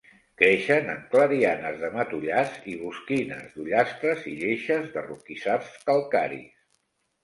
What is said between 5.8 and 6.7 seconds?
calcaris.